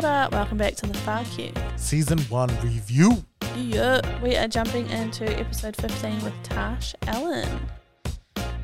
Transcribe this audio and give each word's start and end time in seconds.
Kia 0.00 0.28
welcome 0.32 0.56
back 0.56 0.76
to 0.76 0.86
the 0.86 0.94
Far 0.94 1.24
Q. 1.24 1.52
Season 1.76 2.18
1 2.18 2.48
review. 2.62 3.22
Yeah, 3.54 4.00
we 4.22 4.34
are 4.34 4.48
jumping 4.48 4.88
into 4.88 5.26
episode 5.38 5.76
15 5.76 6.24
with 6.24 6.32
Tash 6.42 6.94
Allen. 7.06 7.60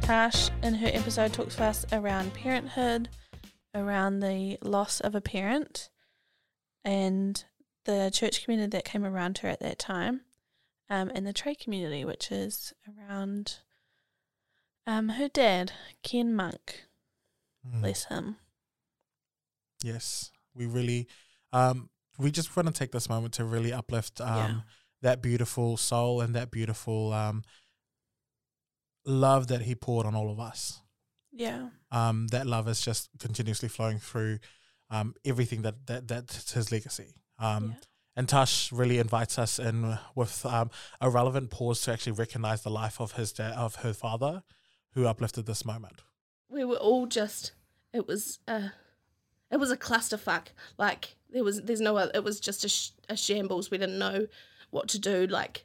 Tash, 0.00 0.48
in 0.62 0.72
her 0.76 0.88
episode, 0.90 1.34
talks 1.34 1.56
to 1.56 1.64
us 1.64 1.84
around 1.92 2.32
parenthood, 2.32 3.10
around 3.74 4.20
the 4.20 4.56
loss 4.62 5.00
of 5.00 5.14
a 5.14 5.20
parent, 5.20 5.90
and 6.86 7.44
the 7.84 8.10
church 8.10 8.42
community 8.42 8.70
that 8.70 8.86
came 8.86 9.04
around 9.04 9.36
her 9.38 9.48
at 9.48 9.60
that 9.60 9.78
time, 9.78 10.22
um, 10.88 11.10
and 11.14 11.26
the 11.26 11.34
trade 11.34 11.58
community, 11.58 12.02
which 12.02 12.32
is 12.32 12.72
around 12.88 13.56
um, 14.86 15.10
her 15.10 15.28
dad, 15.28 15.72
Ken 16.02 16.34
Monk. 16.34 16.84
Mm, 17.66 17.82
Bless 17.82 18.04
him. 18.04 18.36
Yes, 19.82 20.30
we 20.54 20.64
really, 20.64 21.06
um, 21.56 21.88
we 22.18 22.30
just 22.30 22.54
want 22.56 22.66
to 22.68 22.72
take 22.74 22.92
this 22.92 23.08
moment 23.08 23.34
to 23.34 23.44
really 23.44 23.72
uplift 23.72 24.20
um, 24.20 24.36
Yeah. 24.36 24.60
that 25.02 25.22
beautiful 25.22 25.76
soul 25.76 26.20
and 26.20 26.34
that 26.34 26.50
beautiful 26.50 27.12
um, 27.12 27.42
love 29.04 29.48
that 29.48 29.62
he 29.62 29.74
poured 29.74 30.06
on 30.06 30.14
all 30.14 30.30
of 30.30 30.40
us. 30.40 30.80
Yeah. 31.32 31.68
Um, 31.90 32.28
that 32.28 32.46
love 32.46 32.68
is 32.68 32.80
just 32.80 33.10
continuously 33.18 33.68
flowing 33.68 33.98
through 33.98 34.38
um, 34.90 35.14
everything 35.24 35.62
that, 35.62 35.86
that 35.86 36.08
that's 36.08 36.52
his 36.52 36.72
legacy. 36.72 37.14
Um, 37.38 37.70
yeah. 37.70 37.74
And 38.18 38.28
Tash 38.28 38.72
really 38.72 38.98
invites 38.98 39.38
us 39.38 39.58
in 39.58 39.98
with 40.14 40.46
um, 40.46 40.70
a 41.02 41.10
relevant 41.10 41.50
pause 41.50 41.82
to 41.82 41.92
actually 41.92 42.12
recognize 42.12 42.62
the 42.62 42.70
life 42.70 42.98
of 43.00 43.12
his 43.12 43.32
dad, 43.32 43.52
of 43.52 43.76
her 43.76 43.92
father, 43.92 44.42
who 44.94 45.06
uplifted 45.06 45.44
this 45.46 45.64
moment. 45.66 46.00
we 46.48 46.64
were 46.64 46.76
all 46.76 47.06
just 47.06 47.52
it 47.92 48.06
was 48.08 48.38
a 48.48 48.72
it 49.50 49.58
was 49.58 49.70
a 49.70 49.76
clusterfuck 49.76 50.46
like 50.78 51.16
there 51.30 51.44
was 51.44 51.62
there's 51.62 51.80
no 51.80 51.96
other, 51.96 52.10
it 52.14 52.24
was 52.24 52.40
just 52.40 52.64
a, 52.64 52.68
sh- 52.68 52.90
a 53.08 53.16
shambles. 53.16 53.70
We 53.70 53.78
didn't 53.78 53.98
know 53.98 54.26
what 54.70 54.88
to 54.88 54.98
do. 54.98 55.26
Like 55.26 55.64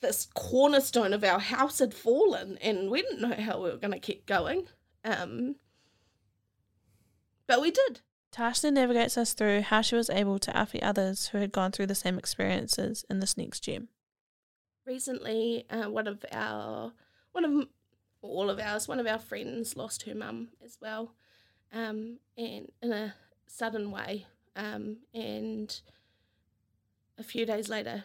this 0.00 0.28
cornerstone 0.34 1.12
of 1.12 1.24
our 1.24 1.38
house 1.38 1.78
had 1.78 1.94
fallen 1.94 2.58
and 2.60 2.90
we 2.90 3.02
didn't 3.02 3.20
know 3.20 3.34
how 3.34 3.62
we 3.62 3.70
were 3.70 3.76
going 3.76 3.92
to 3.92 3.98
keep 3.98 4.26
going. 4.26 4.66
Um 5.04 5.56
but 7.46 7.60
we 7.60 7.70
did. 7.70 8.00
Tash 8.30 8.62
navigates 8.62 9.18
us 9.18 9.34
through 9.34 9.60
how 9.60 9.82
she 9.82 9.94
was 9.94 10.08
able 10.08 10.38
to 10.38 10.56
outfit 10.56 10.82
others 10.82 11.28
who 11.28 11.38
had 11.38 11.52
gone 11.52 11.70
through 11.70 11.86
the 11.88 11.94
same 11.94 12.18
experiences 12.18 13.04
in 13.10 13.20
this 13.20 13.36
next 13.36 13.60
gym. 13.60 13.88
recently 14.86 15.66
uh, 15.70 15.90
one 15.90 16.06
of 16.06 16.24
our 16.32 16.92
one 17.32 17.44
of 17.44 17.66
all 18.22 18.48
of 18.48 18.58
ours 18.58 18.88
one 18.88 18.98
of 19.00 19.06
our 19.06 19.18
friends 19.18 19.76
lost 19.76 20.04
her 20.04 20.14
mum 20.14 20.48
as 20.64 20.78
well. 20.80 21.14
Um, 21.72 22.18
and 22.36 22.70
in 22.82 22.92
a 22.92 23.14
sudden 23.52 23.90
way 23.90 24.26
um, 24.56 24.98
and 25.14 25.80
a 27.18 27.22
few 27.22 27.44
days 27.46 27.68
later 27.68 28.04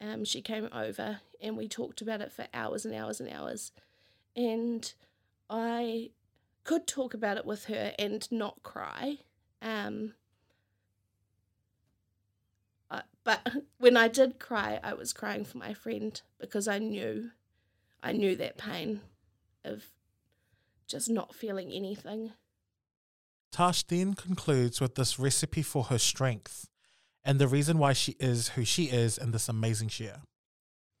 um, 0.00 0.24
she 0.24 0.42
came 0.42 0.68
over 0.72 1.20
and 1.40 1.56
we 1.56 1.68
talked 1.68 2.00
about 2.00 2.20
it 2.20 2.32
for 2.32 2.46
hours 2.54 2.84
and 2.84 2.94
hours 2.94 3.20
and 3.20 3.30
hours 3.30 3.72
and 4.36 4.94
i 5.48 6.10
could 6.64 6.86
talk 6.86 7.14
about 7.14 7.36
it 7.36 7.46
with 7.46 7.66
her 7.66 7.92
and 7.98 8.30
not 8.30 8.62
cry 8.62 9.18
um, 9.62 10.14
I- 12.90 13.02
but 13.24 13.46
when 13.78 13.96
I 13.96 14.08
did 14.08 14.38
cry, 14.38 14.80
I 14.82 14.94
was 14.94 15.12
crying 15.12 15.44
for 15.44 15.58
my 15.58 15.74
friend 15.74 16.20
because 16.38 16.66
I 16.68 16.78
knew, 16.78 17.30
I 18.02 18.12
knew 18.12 18.36
that 18.36 18.58
pain 18.58 19.00
of 19.64 19.84
just 20.86 21.08
not 21.10 21.34
feeling 21.34 21.70
anything. 21.72 22.32
Tash 23.52 23.82
then 23.84 24.14
concludes 24.14 24.80
with 24.80 24.94
this 24.94 25.18
recipe 25.18 25.62
for 25.62 25.84
her 25.84 25.98
strength 25.98 26.68
and 27.24 27.38
the 27.38 27.48
reason 27.48 27.78
why 27.78 27.92
she 27.92 28.16
is 28.18 28.50
who 28.50 28.64
she 28.64 28.84
is 28.84 29.18
in 29.18 29.32
this 29.32 29.48
amazing 29.48 29.90
year. 29.96 30.22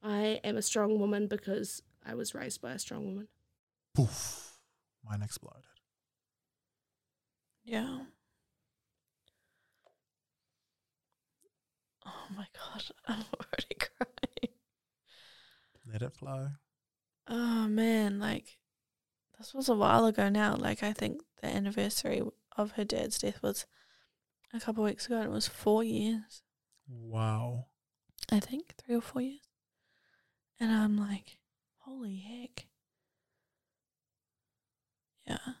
I 0.02 0.40
am 0.44 0.56
a 0.56 0.62
strong 0.62 0.98
woman 0.98 1.26
because 1.26 1.82
I 2.04 2.14
was 2.14 2.34
raised 2.34 2.60
by 2.60 2.72
a 2.72 2.78
strong 2.78 3.06
woman. 3.06 3.28
Poof. 3.94 4.58
Mine 5.04 5.22
exploded. 5.22 5.62
Yeah. 7.64 8.00
Oh 12.06 12.26
my 12.36 12.46
god, 12.54 12.84
I'm 13.06 13.24
already 13.34 13.76
crying. 13.78 14.54
Let 15.90 16.02
it 16.02 16.14
flow. 16.14 16.48
Oh 17.28 17.68
man, 17.68 18.18
like 18.18 18.58
this 19.38 19.54
was 19.54 19.68
a 19.68 19.74
while 19.74 20.06
ago 20.06 20.28
now. 20.28 20.56
Like 20.56 20.82
I 20.82 20.92
think 20.92 21.22
the 21.40 21.48
anniversary 21.48 22.22
of 22.56 22.72
her 22.72 22.84
dad's 22.84 23.18
death 23.18 23.42
was 23.42 23.66
a 24.52 24.60
couple 24.60 24.84
of 24.84 24.90
weeks 24.90 25.06
ago 25.06 25.16
and 25.16 25.26
it 25.26 25.32
was 25.32 25.48
four 25.48 25.84
years. 25.84 26.42
Wow. 26.88 27.66
I 28.30 28.40
think 28.40 28.74
three 28.76 28.96
or 28.96 29.00
four 29.00 29.22
years. 29.22 29.40
And 30.58 30.70
I'm 30.72 30.98
like, 30.98 31.38
holy 31.78 32.16
heck. 32.16 32.66
Yeah. 35.26 35.54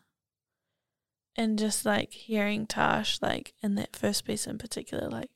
And 1.36 1.58
just 1.58 1.86
like 1.86 2.12
hearing 2.12 2.66
Tash, 2.66 3.22
like 3.22 3.54
in 3.62 3.76
that 3.76 3.96
first 3.96 4.24
piece 4.24 4.46
in 4.46 4.58
particular, 4.58 5.08
like 5.08 5.30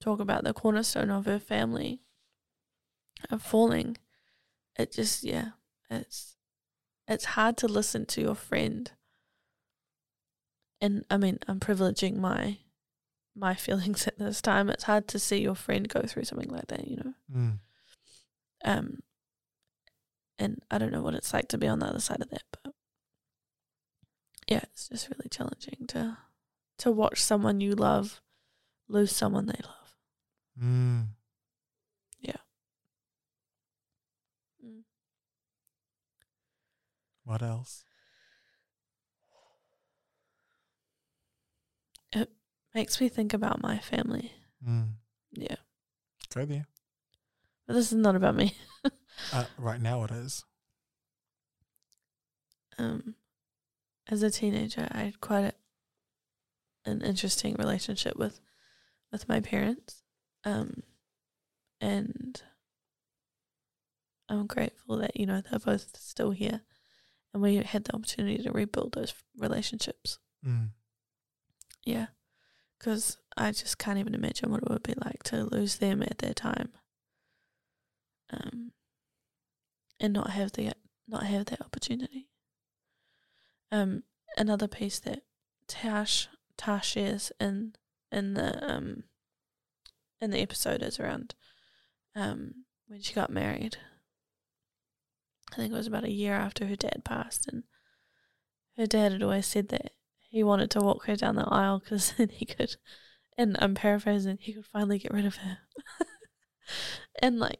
talk 0.00 0.18
about 0.18 0.44
the 0.44 0.54
cornerstone 0.54 1.10
of 1.10 1.26
her 1.26 1.38
family 1.38 2.00
of 3.30 3.42
falling, 3.42 3.98
it 4.78 4.92
just, 4.92 5.22
yeah, 5.22 5.50
it's, 5.90 6.36
it's 7.06 7.26
hard 7.26 7.56
to 7.58 7.68
listen 7.68 8.06
to 8.06 8.20
your 8.20 8.34
friend. 8.34 8.90
And 10.80 11.04
I 11.10 11.16
mean, 11.16 11.38
I'm 11.46 11.60
privileging 11.60 12.16
my 12.16 12.58
my 13.36 13.54
feelings 13.54 14.06
at 14.06 14.18
this 14.18 14.40
time. 14.40 14.68
It's 14.70 14.84
hard 14.84 15.08
to 15.08 15.18
see 15.18 15.40
your 15.40 15.54
friend 15.54 15.88
go 15.88 16.02
through 16.02 16.24
something 16.24 16.50
like 16.50 16.66
that, 16.68 16.86
you 16.88 16.96
know. 16.96 17.14
Mm. 17.34 17.58
Um, 18.64 18.98
and 20.38 20.62
I 20.70 20.78
don't 20.78 20.92
know 20.92 21.02
what 21.02 21.14
it's 21.14 21.32
like 21.32 21.48
to 21.48 21.58
be 21.58 21.66
on 21.66 21.78
the 21.78 21.86
other 21.86 22.00
side 22.00 22.20
of 22.22 22.30
that, 22.30 22.44
but 22.50 22.72
yeah, 24.48 24.60
it's 24.72 24.88
just 24.88 25.08
really 25.08 25.28
challenging 25.30 25.86
to 25.88 26.18
to 26.78 26.90
watch 26.90 27.22
someone 27.22 27.60
you 27.60 27.74
love 27.74 28.20
lose 28.88 29.14
someone 29.14 29.46
they 29.46 29.60
love. 29.62 29.96
Mm. 30.62 31.06
Yeah. 32.20 32.36
Mm. 34.64 34.82
What 37.24 37.42
else? 37.42 37.84
Makes 42.74 43.00
me 43.00 43.08
think 43.08 43.34
about 43.34 43.60
my 43.62 43.78
family. 43.78 44.32
Mm. 44.66 44.90
Yeah, 45.32 45.56
Go 46.34 46.44
there. 46.44 46.66
but 47.66 47.74
this 47.74 47.90
is 47.92 47.98
not 47.98 48.16
about 48.16 48.34
me. 48.36 48.54
Uh, 49.34 49.44
right 49.58 49.80
now 49.82 50.02
it 50.04 50.10
is. 50.10 50.44
um, 52.78 53.14
as 54.08 54.22
a 54.22 54.30
teenager, 54.30 54.88
I 54.90 55.02
had 55.04 55.20
quite 55.20 55.44
a, 56.86 56.90
an 56.90 57.02
interesting 57.02 57.54
relationship 57.58 58.16
with 58.16 58.40
with 59.12 59.28
my 59.28 59.40
parents, 59.40 60.02
um, 60.44 60.82
and 61.82 62.40
I'm 64.28 64.46
grateful 64.46 64.96
that 64.98 65.16
you 65.18 65.26
know 65.26 65.42
they're 65.42 65.58
both 65.58 65.96
still 65.98 66.30
here, 66.30 66.62
and 67.34 67.42
we 67.42 67.56
had 67.56 67.84
the 67.84 67.94
opportunity 67.94 68.42
to 68.42 68.50
rebuild 68.52 68.92
those 68.94 69.12
relationships. 69.36 70.18
Mm. 70.46 70.70
Yeah, 71.84 72.06
because 72.80 73.18
I 73.36 73.52
just 73.52 73.78
can't 73.78 73.98
even 73.98 74.14
imagine 74.14 74.50
what 74.50 74.62
it 74.62 74.70
would 74.70 74.82
be 74.82 74.94
like 75.04 75.22
to 75.24 75.44
lose 75.44 75.76
them 75.76 76.02
at 76.02 76.18
that 76.18 76.36
time, 76.36 76.70
um, 78.30 78.72
and 80.00 80.12
not 80.14 80.30
have 80.30 80.52
the 80.52 80.72
not 81.06 81.24
have 81.24 81.46
that 81.46 81.60
opportunity. 81.60 82.28
Um, 83.70 84.04
another 84.36 84.66
piece 84.66 84.98
that 85.00 85.22
Tash 85.68 86.28
Tash 86.56 86.88
shares 86.92 87.30
in 87.38 87.74
in 88.10 88.34
the 88.34 88.72
um 88.72 89.04
in 90.20 90.30
the 90.30 90.40
episode 90.40 90.82
is 90.82 90.98
around 90.98 91.34
um 92.16 92.64
when 92.88 93.02
she 93.02 93.14
got 93.14 93.30
married. 93.30 93.76
I 95.52 95.56
think 95.56 95.72
it 95.72 95.76
was 95.76 95.86
about 95.86 96.04
a 96.04 96.10
year 96.10 96.34
after 96.34 96.66
her 96.66 96.76
dad 96.76 97.02
passed, 97.04 97.46
and 97.46 97.64
her 98.76 98.86
dad 98.86 99.12
had 99.12 99.22
always 99.22 99.46
said 99.46 99.68
that 99.68 99.92
he 100.30 100.44
wanted 100.44 100.70
to 100.70 100.80
walk 100.80 101.06
her 101.06 101.16
down 101.16 101.34
the 101.34 101.44
aisle 101.44 101.80
because 101.80 102.12
then 102.18 102.28
he 102.28 102.46
could, 102.46 102.76
and 103.36 103.56
I'm 103.58 103.74
paraphrasing, 103.74 104.38
he 104.40 104.54
could 104.54 104.64
finally 104.64 104.98
get 104.98 105.12
rid 105.12 105.26
of 105.26 105.36
her. 105.36 105.58
and 107.20 107.38
like, 107.38 107.58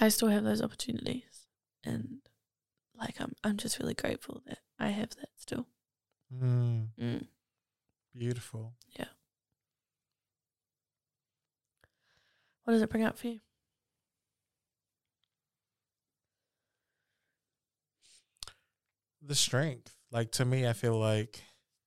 I 0.00 0.08
still 0.08 0.28
have 0.28 0.44
those 0.44 0.62
opportunities, 0.62 1.46
and 1.84 2.18
like 2.96 3.16
I'm 3.20 3.32
I'm 3.42 3.56
just 3.56 3.80
really 3.80 3.94
grateful 3.94 4.42
that 4.46 4.58
I 4.78 4.88
have 4.88 5.10
that 5.10 5.30
still. 5.36 5.66
Mm. 6.32 6.88
Mm. 6.98 7.26
Beautiful. 8.16 8.74
Yeah. 8.96 9.06
What 12.62 12.74
does 12.74 12.82
it 12.82 12.90
bring 12.90 13.02
up 13.02 13.18
for 13.18 13.26
you? 13.26 13.40
The 19.22 19.34
strength. 19.34 19.94
Like 20.10 20.30
to 20.32 20.44
me, 20.44 20.66
I 20.66 20.72
feel 20.72 20.98
like 20.98 21.42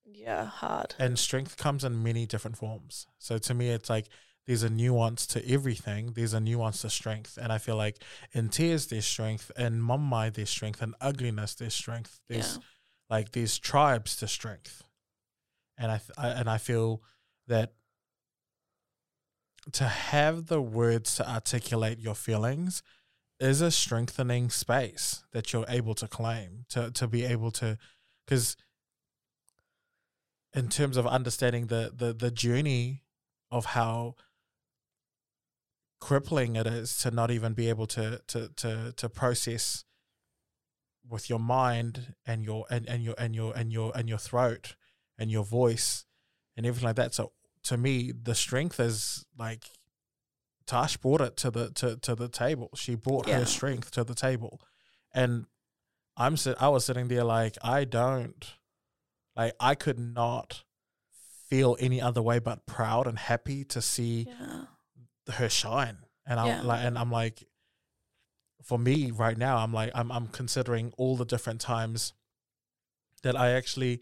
Yeah, 0.06 0.46
hard. 0.46 0.96
and 1.00 1.18
strength 1.18 1.58
comes 1.58 1.84
in 1.84 2.04
many 2.04 2.26
different 2.26 2.58
forms. 2.58 3.08
So 3.20 3.38
to 3.40 3.54
me, 3.54 3.70
it's 3.70 3.90
like 3.90 4.08
there's 4.46 4.64
a 4.64 4.70
nuance 4.70 5.26
to 5.28 5.50
everything. 5.50 6.14
There's 6.14 6.34
a 6.34 6.40
nuance 6.40 6.82
to 6.82 6.90
strength, 6.90 7.38
and 7.42 7.52
I 7.52 7.58
feel 7.58 7.76
like 7.76 8.04
in 8.34 8.50
tears 8.50 8.88
there's 8.88 9.06
strength, 9.06 9.52
in 9.58 9.82
mamae 9.82 10.34
there's 10.34 10.50
strength, 10.50 10.82
in 10.82 10.94
ugliness 11.02 11.56
there's 11.56 11.74
strength. 11.74 12.20
There's 12.30 12.58
yeah. 12.58 12.64
like 13.10 13.32
there's 13.32 13.58
tribes 13.60 14.16
to 14.18 14.28
strength, 14.28 14.84
and 15.78 15.92
I, 15.92 15.98
th- 15.98 16.12
I 16.18 16.28
and 16.30 16.50
I 16.50 16.58
feel 16.58 17.02
that 17.48 17.74
to 19.72 19.86
have 19.86 20.48
the 20.48 20.62
words 20.62 21.16
to 21.16 21.30
articulate 21.30 22.00
your 22.00 22.16
feelings 22.16 22.84
is 23.44 23.62
a 23.62 23.70
strengthening 23.70 24.50
space 24.50 25.24
that 25.34 25.52
you're 25.52 25.66
able 25.68 25.94
to 25.94 26.08
claim 26.08 26.66
to 26.70 26.90
to 26.92 27.08
be 27.08 27.26
able 27.26 27.52
to 27.52 27.78
because 28.26 28.56
in 30.54 30.70
terms 30.70 30.96
of 30.96 31.06
understanding 31.06 31.68
the 31.68 31.92
the 31.96 32.14
the 32.14 32.32
journey 32.32 33.04
of 33.52 33.66
how 33.66 34.16
crippling 36.00 36.56
it 36.56 36.68
is 36.68 36.98
to 36.98 37.12
not 37.12 37.30
even 37.32 37.54
be 37.54 37.68
able 37.68 37.86
to 37.86 38.22
to 38.28 38.50
to 38.56 38.94
to 38.96 39.10
process 39.10 39.84
with 41.10 41.30
your 41.30 41.40
mind 41.40 42.14
and 42.26 42.44
your 42.44 42.66
and, 42.70 42.88
and 42.88 43.04
your 43.04 43.16
and 43.18 43.36
your 43.36 43.54
and 43.58 43.72
your 43.74 43.92
and 43.94 44.08
your 44.08 44.18
throat 44.18 44.76
and 45.18 45.30
your 45.30 45.44
voice 45.44 46.06
and 46.56 46.66
everything 46.66 46.88
like 46.88 46.96
that. 46.96 47.14
So 47.14 47.34
to 47.64 47.78
me, 47.78 48.12
the 48.12 48.36
strength 48.36 48.80
is 48.80 49.26
like 49.38 49.66
Tash 50.66 50.98
brought 50.98 51.22
it 51.22 51.36
to 51.38 51.52
the 51.52 51.72
to, 51.72 51.98
to 51.98 52.16
the 52.16 52.30
table. 52.30 52.70
She 52.76 52.96
brought 52.96 53.28
Yeah. 53.28 53.40
her 53.40 53.46
strength 53.46 53.92
to 53.92 54.04
the 54.04 54.16
table, 54.16 54.62
and 55.14 55.46
I'm 56.18 56.38
sit. 56.38 56.62
I 56.62 56.70
was 56.70 56.86
sitting 56.86 57.08
there 57.08 57.24
like 57.24 57.58
I 57.62 57.86
don't, 57.86 58.46
like 59.36 59.54
I 59.60 59.76
could 59.76 60.00
not 60.00 60.64
feel 61.50 61.76
any 61.80 62.02
other 62.02 62.22
way 62.22 62.40
but 62.40 62.66
proud 62.66 63.08
and 63.08 63.18
happy 63.20 63.64
to 63.66 63.82
see 63.82 64.28
Yeah. 64.28 64.66
her 65.34 65.50
shine. 65.50 65.98
And 66.26 66.40
I'm 66.40 66.48
Yeah. 66.48 66.62
like, 66.62 66.84
and 66.86 66.98
I'm 66.98 67.12
like, 67.12 67.44
for 68.64 68.80
me 68.80 69.12
right 69.12 69.38
now, 69.38 69.58
I'm 69.58 69.74
like, 69.74 69.92
I'm 69.94 70.12
I'm 70.12 70.28
considering 70.28 70.94
all 70.98 71.18
the 71.18 71.26
different 71.26 71.60
times 71.62 72.14
that 73.24 73.36
I 73.36 73.52
actually, 73.52 74.02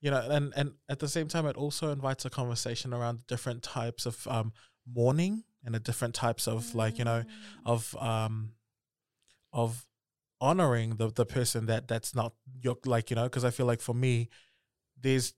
you 0.00 0.10
know, 0.10 0.20
and 0.30 0.52
and 0.56 0.74
at 0.88 1.00
the 1.00 1.08
same 1.08 1.26
time, 1.28 1.46
it 1.46 1.56
also 1.56 1.90
invites 1.90 2.24
a 2.24 2.30
conversation 2.30 2.92
around 2.94 3.26
different 3.26 3.62
types 3.62 4.06
of 4.06 4.26
um 4.28 4.52
mourning 4.86 5.42
and 5.66 5.74
the 5.74 5.80
different 5.80 6.14
types 6.14 6.46
of 6.48 6.74
like 6.74 6.98
you 6.98 7.04
know 7.04 7.24
Mm. 7.24 7.66
of 7.66 7.94
um 8.00 8.52
of 9.52 9.86
honoring 10.40 10.96
the 10.96 11.10
the 11.10 11.26
person 11.26 11.66
that 11.66 11.88
that's 11.88 12.14
not 12.14 12.32
your 12.62 12.76
like 12.86 13.10
you 13.10 13.16
know 13.16 13.24
because 13.24 13.44
I 13.44 13.50
feel 13.50 13.66
like 13.66 13.80
for 13.82 13.94
me, 13.94 14.28
there's 15.00 15.34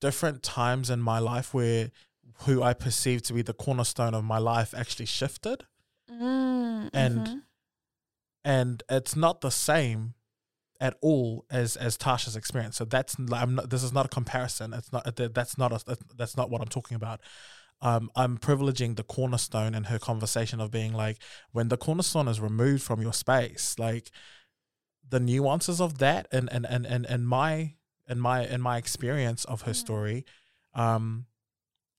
different 0.00 0.42
times 0.42 0.90
in 0.90 1.00
my 1.00 1.18
life 1.18 1.52
where 1.54 1.90
who 2.42 2.62
I 2.62 2.72
perceive 2.72 3.22
to 3.22 3.32
be 3.32 3.42
the 3.42 3.52
cornerstone 3.54 4.14
of 4.14 4.22
my 4.24 4.38
life 4.38 4.72
actually 4.74 5.06
shifted. 5.06 5.64
Mm, 6.10 6.90
And- 6.92 7.26
mhm. 7.26 7.42
and 8.44 8.82
it's 8.88 9.16
not 9.16 9.40
the 9.40 9.50
same 9.50 10.14
at 10.80 10.96
all 11.02 11.44
as 11.50 11.76
as 11.76 11.98
Tasha's 11.98 12.36
experience. 12.36 12.76
So 12.76 12.84
that's 12.84 13.16
I'm 13.18 13.56
not. 13.56 13.68
This 13.70 13.82
is 13.82 13.92
not 13.92 14.06
a 14.06 14.08
comparison. 14.08 14.72
It's 14.72 14.92
not. 14.92 15.16
that- 15.16 15.34
That's 15.34 15.58
not 15.58 15.72
a. 15.72 15.98
That's 16.14 16.36
not 16.36 16.48
what 16.50 16.60
I'm 16.60 16.68
talking 16.68 16.94
about. 16.94 17.20
Um, 17.80 18.10
I'm 18.16 18.38
privileging 18.38 18.96
the 18.96 19.04
cornerstone 19.04 19.74
in 19.74 19.84
her 19.84 19.98
conversation 19.98 20.60
of 20.60 20.70
being 20.70 20.92
like, 20.92 21.18
when 21.52 21.68
the 21.68 21.76
cornerstone 21.76 22.26
is 22.26 22.40
removed 22.40 22.82
from 22.82 23.00
your 23.00 23.12
space, 23.12 23.76
like 23.78 24.10
the 25.08 25.20
nuances 25.20 25.80
of 25.80 25.98
that, 25.98 26.26
and 26.32 26.48
and 26.52 26.66
and 26.66 26.86
and, 26.86 27.06
and 27.06 27.28
my 27.28 27.74
in 28.08 28.18
my 28.18 28.44
in 28.46 28.60
my 28.60 28.78
experience 28.78 29.44
of 29.44 29.62
her 29.62 29.72
Mm. 29.72 29.76
story, 29.76 30.24
um, 30.74 31.26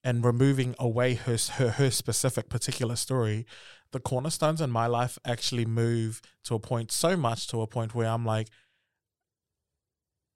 and 0.04 0.26
removing 0.26 0.76
away 0.80 1.14
her 1.16 1.38
her 1.54 1.70
her 1.72 1.92
specific 1.92 2.50
particular 2.50 2.96
story, 2.96 3.46
the 3.92 4.00
cornerstones 4.00 4.62
in 4.62 4.70
my 4.70 4.86
life 4.88 5.18
actually 5.26 5.66
move 5.66 6.22
to 6.44 6.56
a 6.56 6.60
point 6.60 6.92
so 6.92 7.16
much 7.16 7.48
to 7.48 7.62
a 7.62 7.68
point 7.68 7.96
where 7.96 8.08
I'm 8.10 8.26
like, 8.26 8.50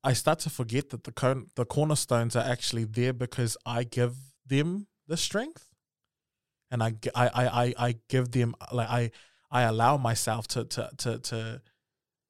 I 0.04 0.14
start 0.14 0.40
to 0.40 0.50
forget 0.50 0.90
that 0.90 1.04
the 1.04 1.12
con- 1.12 1.48
the 1.56 1.66
cornerstones 1.66 2.36
are 2.36 2.44
actually 2.46 2.86
there 2.86 3.14
because 3.14 3.58
I 3.66 3.84
give 3.84 4.16
them 4.46 4.88
the 5.08 5.18
strength, 5.18 5.66
and 6.72 6.82
I 6.84 6.96
I 7.16 7.28
I 7.28 7.46
I, 7.64 7.74
I 7.88 7.96
give 8.10 8.32
them 8.32 8.56
like 8.72 8.90
I 8.90 9.12
I 9.52 9.62
allow 9.64 9.98
myself 9.98 10.48
to 10.50 10.66
to 10.66 10.90
to 10.98 11.20
to 11.20 11.62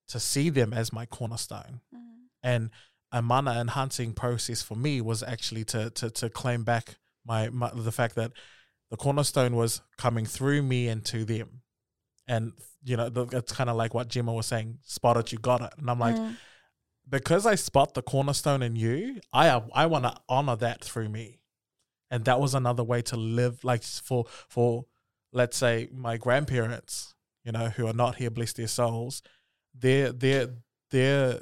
to 0.10 0.20
see 0.20 0.50
them 0.50 0.74
as 0.74 0.92
my 0.92 1.06
cornerstone 1.06 1.81
Mhm. 1.94 2.28
and 2.44 2.70
a 3.12 3.22
mana 3.22 3.60
enhancing 3.60 4.14
process 4.14 4.62
for 4.62 4.75
me 4.75 5.00
was 5.02 5.24
actually 5.24 5.64
to 5.66 5.90
to 5.92 6.10
to 6.10 6.30
claim 6.30 6.64
back 6.64 6.96
my, 7.25 7.50
my 7.50 7.72
the 7.74 7.92
fact 7.92 8.16
that 8.16 8.31
the 8.90 8.98
cornerstone 8.98 9.56
was 9.56 9.81
coming 9.98 10.26
through 10.26 10.62
me 10.62 10.88
and 10.90 11.06
to 11.06 11.24
them 11.26 11.62
and 12.28 12.52
you 12.84 12.98
know 12.98 13.10
the, 13.10 13.26
it's 13.38 13.54
kind 13.54 13.69
of 13.69 13.76
like 13.78 13.94
what 13.94 14.10
Gemma 14.10 14.34
was 14.34 14.46
saying 14.48 14.80
spot 14.84 15.16
it 15.18 15.31
you 15.31 15.38
got 15.38 15.62
it 15.62 15.74
and 15.78 15.90
I'm 15.90 16.00
like 16.00 16.16
Mm. 16.18 16.36
because 17.08 17.46
I 17.46 17.56
spot 17.56 17.94
the 17.94 18.02
cornerstone 18.02 18.62
in 18.62 18.76
you 18.76 19.22
I 19.31 19.62
I 19.74 19.86
want 19.86 20.04
to 20.04 20.16
honor 20.28 20.58
that 20.58 20.84
through 20.84 21.10
me 21.10 21.40
and 22.13 22.25
that 22.25 22.39
was 22.39 22.54
another 22.54 22.83
way 22.83 23.01
to 23.01 23.18
live 23.18 23.63
like 23.63 23.83
for 23.83 24.25
for 24.48 24.86
let's 25.31 25.57
say 25.57 25.89
my 25.92 26.15
grandparents 26.18 27.15
you 27.44 27.51
know 27.51 27.68
who 27.69 27.88
are 27.88 28.00
not 28.04 28.15
here 28.15 28.30
bless 28.30 28.54
their 28.54 28.68
souls 28.68 29.21
their 29.74 30.12
their 30.12 30.48
their 30.92 31.39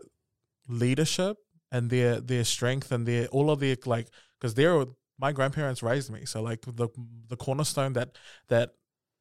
leadership 0.68 1.38
and 1.71 1.89
their 1.89 2.19
their 2.19 2.44
strength 2.44 2.91
and 2.91 3.07
their 3.07 3.27
all 3.27 3.51
of 3.51 3.59
their 3.59 3.75
like 3.85 4.07
because 4.39 4.53
they're 4.56 4.85
my 5.21 5.31
grandparents 5.31 5.83
raised 5.83 6.12
me. 6.12 6.25
So 6.25 6.41
like 6.41 6.62
the 6.62 6.89
the 7.27 7.38
cornerstone 7.38 7.94
that 7.94 8.17
that 8.50 8.71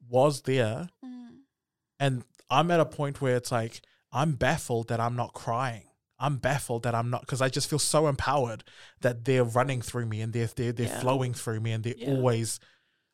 was 0.09 0.41
there. 0.41 0.89
Mm. 1.05 1.37
and 1.99 2.23
i'm 2.49 2.71
at 2.71 2.79
a 2.79 2.85
point 2.85 3.21
where 3.21 3.35
it's 3.35 3.51
like 3.51 3.81
i'm 4.11 4.33
baffled 4.33 4.87
that 4.87 4.99
i'm 4.99 5.15
not 5.15 5.31
crying 5.33 5.90
i'm 6.21 6.37
baffled 6.37 6.83
that 6.83 6.95
i'm 6.95 7.09
not 7.09 7.21
because 7.21 7.41
i 7.41 7.49
just 7.49 7.69
feel 7.69 7.79
so 7.79 8.07
empowered 8.07 8.63
that 9.01 9.25
they're 9.25 9.43
running 9.43 9.81
through 9.81 10.05
me 10.05 10.21
and 10.21 10.31
they're 10.33 10.47
they're, 10.55 10.71
they're 10.71 10.87
Yeah. 10.87 10.99
flowing 11.01 11.33
through 11.33 11.59
me 11.59 11.71
and 11.73 11.83
they're 11.83 11.95
Yeah. 11.97 12.09
always 12.11 12.59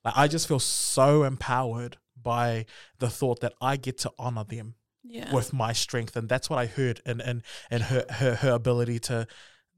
like 0.06 0.14
i 0.18 0.28
just 0.28 0.48
feel 0.48 0.60
so 0.60 1.24
empowered 1.24 1.98
by 2.22 2.66
the 3.00 3.10
thought 3.10 3.40
that 3.40 3.54
i 3.62 3.78
get 3.78 3.98
to 4.00 4.12
honor 4.20 4.44
them 4.44 4.76
Yeah. 5.04 5.34
with 5.34 5.54
my 5.54 5.74
strength 5.74 6.16
and 6.16 6.28
that's 6.30 6.50
what 6.50 6.60
i 6.60 6.66
heard 6.66 7.02
and 7.06 7.22
and 7.22 7.42
and 7.72 7.84
her 7.84 8.06
her, 8.10 8.36
her 8.36 8.52
ability 8.52 9.00
to 9.10 9.28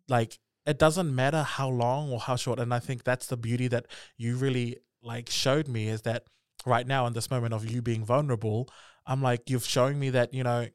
like 0.07 0.39
it 0.65 0.77
doesn't 0.77 1.13
matter 1.15 1.43
how 1.43 1.69
long 1.69 2.11
or 2.11 2.19
how 2.19 2.35
short 2.35 2.59
and 2.59 2.73
i 2.73 2.79
think 2.79 3.03
that's 3.03 3.27
the 3.27 3.37
beauty 3.37 3.67
that 3.67 3.85
you 4.17 4.35
really 4.35 4.77
like 5.01 5.29
showed 5.29 5.67
me 5.67 5.87
is 5.87 6.01
that 6.03 6.23
right 6.65 6.87
now 6.87 7.05
in 7.07 7.13
this 7.13 7.29
moment 7.31 7.53
of 7.53 7.69
you 7.69 7.81
being 7.81 8.03
vulnerable 8.05 8.69
i'm 9.05 9.21
like 9.21 9.49
you've 9.49 9.65
shown 9.65 9.97
me 9.99 10.09
that 10.09 10.33
you 10.33 10.43
know 10.43 10.67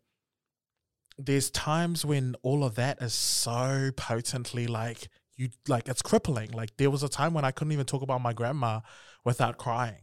there's 1.19 1.51
times 1.51 2.05
when 2.05 2.35
all 2.43 2.65
of 2.65 2.75
that 2.75 3.01
is 3.01 3.15
so 3.15 3.91
potently 3.97 4.67
like 4.67 5.09
you 5.37 5.49
like 5.69 5.89
it's 5.89 6.03
crippling. 6.03 6.51
Like 6.53 6.77
there 6.77 6.91
was 6.91 7.03
a 7.03 7.09
time 7.09 7.35
when 7.35 7.45
i 7.45 7.51
couldn't 7.51 7.73
even 7.73 7.87
talk 7.87 8.03
about 8.03 8.21
my 8.21 8.33
grandma 8.33 8.81
without 9.25 9.59
crying. 9.59 10.03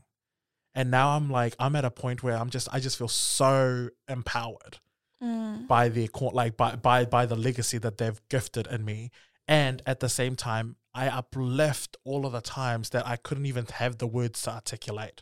And 0.74 0.89
now 0.89 1.10
i'm 1.15 1.30
like 1.30 1.56
i'm 1.60 1.75
at 1.75 1.86
a 1.86 1.91
point 1.91 2.24
where 2.24 2.36
i'm 2.38 2.50
just 2.50 2.68
i 2.72 2.80
just 2.80 2.98
feel 2.98 3.08
so 3.08 3.89
empowered 4.08 4.80
Mm. 5.24 5.68
by 5.68 5.88
their 5.88 6.08
co- 6.08 6.30
like 6.34 6.58
by 6.58 6.75
by 6.75 7.06
by 7.06 7.27
the 7.27 7.36
legacy 7.36 7.77
that 7.77 8.00
they've 8.00 8.20
gifted 8.30 8.65
in 8.65 8.84
me. 8.84 9.12
And 9.48 9.84
at 9.86 10.00
the 10.00 10.10
same 10.10 10.36
time 10.36 10.77
i 10.96 11.08
uplift 11.08 11.96
all 12.03 12.25
of 12.25 12.32
the 12.32 12.41
times 12.41 12.89
that 12.89 13.06
i 13.06 13.18
couldn't 13.18 13.46
even 13.46 13.65
have 13.74 14.00
the 14.00 14.08
words 14.08 14.41
to 14.44 14.51
articulate. 14.51 15.22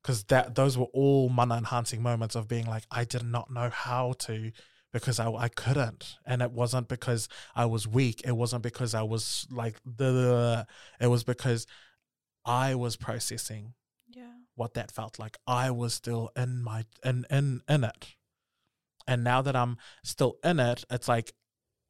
Because 0.00 0.24
that 0.24 0.54
those 0.54 0.78
were 0.78 0.86
all 0.94 1.28
mana 1.28 1.56
enhancing 1.56 2.02
moments 2.02 2.36
of 2.36 2.46
being 2.46 2.66
like 2.66 2.84
i 2.92 3.02
did 3.04 3.24
not 3.24 3.50
know 3.50 3.68
how 3.68 4.12
to 4.20 4.52
because 4.96 5.18
I, 5.24 5.28
I 5.46 5.48
couldn't 5.62 6.02
and 6.24 6.38
it 6.46 6.52
wasn't 6.60 6.88
because 6.88 7.22
i 7.54 7.64
was 7.74 7.84
weak 7.98 8.18
it 8.24 8.36
wasn't 8.42 8.62
because 8.62 8.92
i 8.94 9.02
was 9.02 9.46
like 9.50 9.76
the 9.84 10.66
it 11.04 11.08
was 11.14 11.22
because 11.32 11.66
i 12.44 12.74
was 12.74 12.96
processing 12.96 13.64
Yeah. 14.20 14.34
what 14.54 14.72
that 14.74 14.90
felt 14.98 15.18
like. 15.18 15.36
I 15.46 15.70
was 15.70 15.92
still 16.02 16.30
in 16.42 16.62
my 16.70 16.80
in 17.04 17.26
in 17.38 17.46
in 17.74 17.84
it, 17.84 18.02
and 19.06 19.22
now 19.32 19.42
that 19.42 19.56
I'm 19.62 19.76
still 20.04 20.32
in 20.42 20.58
it, 20.60 20.84
it's 20.94 21.08
like 21.14 21.28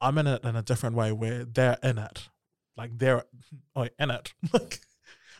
I'm 0.01 0.19
in 0.19 0.27
it 0.27 0.45
in 0.45 0.57
a 0.57 0.63
different 0.71 0.97
way 0.97 1.13
where 1.13 1.45
they're 1.57 1.79
in 1.83 1.99
it, 1.99 2.29
like 2.77 2.93
they're 2.99 3.25
oh, 3.77 3.89
in 3.99 4.11
it. 4.11 4.35
Like, 4.53 4.81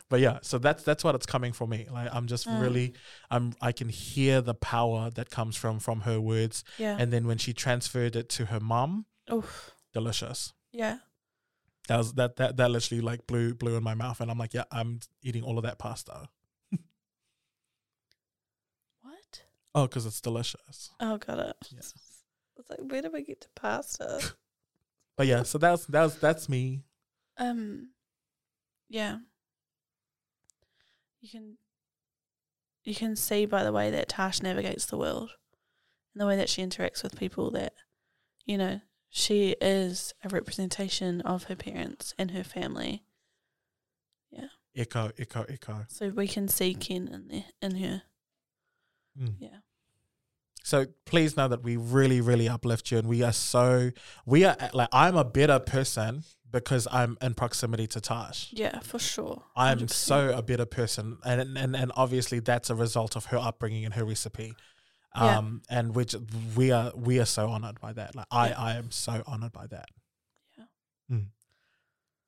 but 0.09 0.21
yeah, 0.21 0.39
so 0.43 0.59
that's 0.59 0.83
that's 0.83 1.03
what 1.05 1.15
it's 1.15 1.27
coming 1.27 1.53
for 1.53 1.67
me. 1.67 1.87
Like 1.91 2.09
I'm 2.13 2.27
just 2.27 2.47
Mm. 2.49 2.61
really, 2.61 2.95
I'm 3.31 3.53
I 3.61 3.73
can 3.73 3.89
hear 3.89 4.41
the 4.41 4.55
power 4.55 5.11
that 5.11 5.31
comes 5.31 5.57
from 5.57 5.79
from 5.81 6.01
her 6.03 6.21
words, 6.21 6.63
Yeah. 6.79 6.97
and 6.99 7.13
then 7.13 7.27
when 7.27 7.39
she 7.39 7.53
transferred 7.53 8.15
it 8.17 8.29
to 8.31 8.47
her 8.47 8.61
mom, 8.61 9.07
Oof. 9.33 9.73
delicious. 9.93 10.53
Yeah. 10.73 10.99
That 11.89 11.97
was 11.99 12.15
that 12.15 12.37
that 12.37 12.57
that 12.57 12.71
literally 12.71 13.01
like 13.01 13.27
blew 13.27 13.55
blew 13.55 13.77
in 13.77 13.83
my 13.83 13.95
mouth, 13.95 14.21
and 14.21 14.31
I'm 14.31 14.39
like, 14.39 14.55
yeah, 14.55 14.65
I'm 14.73 15.01
eating 15.23 15.43
all 15.43 15.57
of 15.59 15.65
that 15.65 15.79
pasta. 15.79 16.29
What? 19.03 19.43
Oh, 19.75 19.87
because 19.87 20.07
it's 20.07 20.21
delicious. 20.21 20.91
Oh, 21.01 21.19
got 21.19 21.39
it. 21.39 21.57
Yeah. 21.71 21.79
I 22.59 22.59
was 22.59 22.67
like, 22.71 22.91
where 22.91 23.03
did 23.03 23.13
we 23.13 23.23
get 23.23 23.41
to 23.43 23.49
pasta? 23.55 24.21
but 25.17 25.27
yeah, 25.27 25.43
so 25.43 25.59
that's 25.59 25.85
that's 25.87 26.15
that's 26.17 26.49
me. 26.49 26.83
Um, 27.39 27.91
yeah. 28.89 29.19
You 31.27 31.41
can 31.41 31.57
you 32.85 32.95
can 32.95 33.17
see 33.17 33.47
by 33.47 33.65
the 33.65 33.73
way 33.73 33.91
that 33.91 34.09
Tash 34.09 34.43
navigates 34.43 34.87
the 34.87 34.97
world 34.97 35.33
and 36.15 36.21
the 36.21 36.27
way 36.27 36.37
that 36.37 36.49
she 36.49 36.63
interacts 36.63 37.03
with 37.03 37.19
people 37.19 37.51
that, 37.51 37.73
you 38.45 38.57
know, 38.57 38.81
she 39.11 39.57
is 39.61 40.15
a 40.23 40.29
representation 40.29 41.21
of 41.23 41.45
her 41.45 41.57
parents 41.57 42.15
and 42.17 42.31
her 42.31 42.45
family. 42.45 43.03
Yeah. 44.31 44.47
Echo, 44.77 45.11
echo, 45.19 45.45
echo. 45.49 45.87
So 45.89 46.11
we 46.11 46.29
can 46.29 46.47
see 46.47 46.75
Ken 46.75 47.09
in 47.09 47.27
there 47.27 47.45
in 47.61 47.75
her. 47.75 48.03
Mm. 49.21 49.35
Yeah. 49.41 49.59
So 50.63 50.87
please 51.07 51.37
know 51.37 51.49
that 51.49 51.65
we 51.65 51.77
really, 51.77 52.21
really 52.21 52.49
uplift 52.49 52.93
you, 52.93 52.99
and 52.99 53.09
we 53.09 53.25
are 53.25 53.33
so 53.33 53.91
we 54.27 54.45
are 54.45 54.57
like 54.73 54.91
I'm 54.93 55.17
a 55.17 55.25
better 55.25 55.59
person 55.59 56.23
because 56.51 56.87
I'm 56.91 57.19
in 57.21 57.35
proximity 57.35 57.87
to 57.89 58.01
Tash. 58.01 58.49
Yeah, 58.53 58.81
for 58.81 58.99
sure. 58.99 59.43
I'm 59.57 59.79
100%. 59.81 59.91
so 59.91 60.37
a 60.37 60.43
better 60.43 60.67
person, 60.67 61.19
and 61.25 61.57
and 61.57 61.77
and 61.77 61.93
obviously 61.97 62.41
that's 62.41 62.71
a 62.71 62.75
result 62.75 63.17
of 63.17 63.27
her 63.27 63.39
upbringing 63.39 63.85
and 63.85 63.95
her 63.95 64.05
recipe. 64.05 64.55
Yeah. 65.15 65.39
Um, 65.39 65.63
and 65.71 65.95
which 65.95 66.15
we 66.55 66.73
are 66.73 66.93
we 66.95 67.19
are 67.21 67.25
so 67.25 67.49
honored 67.49 67.81
by 67.81 67.93
that. 67.95 68.15
Like 68.15 68.27
I 68.31 68.49
Yeah. 68.49 68.61
I 68.61 68.75
am 68.75 68.91
so 68.91 69.23
honored 69.27 69.53
by 69.53 69.67
that. 69.69 69.89
Yeah. 70.59 70.65
Mm. 71.11 71.27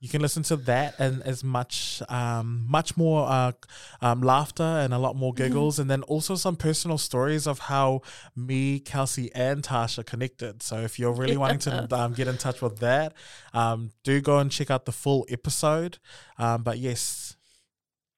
You 0.01 0.09
can 0.09 0.23
listen 0.23 0.45
to 0.45 0.57
that 0.57 0.95
and 1.01 1.23
as 1.25 1.43
much 1.43 2.03
um 2.09 2.65
much 2.69 2.97
more 2.97 3.27
uh 3.29 3.53
um 4.01 4.21
laughter 4.23 4.63
and 4.63 4.95
a 4.95 4.99
lot 4.99 5.17
more 5.17 5.33
Mm-hmm. 5.33 5.45
giggles 5.45 5.79
and 5.81 5.91
then 5.91 6.03
also 6.05 6.37
some 6.37 6.55
personal 6.57 6.99
stories 6.99 7.47
of 7.49 7.59
how 7.59 8.03
me, 8.37 8.79
Kelsey 8.81 9.31
and 9.35 9.63
Tasha 9.63 10.05
connected. 10.07 10.63
So 10.63 10.81
if 10.83 10.99
you're 10.99 11.13
really 11.13 11.37
wanting 11.37 11.59
to 11.61 11.89
um, 12.01 12.13
get 12.15 12.29
in 12.29 12.39
touch 12.39 12.63
with 12.63 12.79
that, 12.79 13.15
um 13.53 13.91
do 14.05 14.21
go 14.21 14.39
and 14.39 14.51
check 14.53 14.71
out 14.71 14.85
the 14.85 14.93
full 14.93 15.27
episode. 15.31 15.99
Um 16.39 16.63
but 16.63 16.79
yes. 16.79 17.35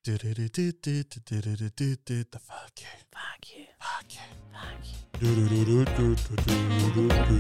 Do-do-do-do-do-do-do-do-do-do. 0.03 2.25
The 2.31 2.39
fuck 2.39 2.81
you. 2.81 2.87
Fuck 3.13 3.55
you. 3.55 3.67
Fuck 3.79 4.15
you. 4.15 4.21
Fuck 4.51 4.87
you. 4.87 4.95
Do-do-do-do-do-do-do-do-do-do. 5.21 7.39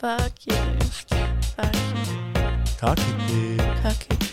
Fuck 0.00 0.46
you. 0.46 0.54
Fuck 2.76 2.98
you. 2.98 3.58
Fuck 3.82 4.02
you. 4.10 4.23